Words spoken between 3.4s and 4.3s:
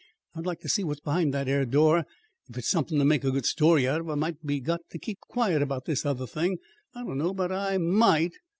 story out of, I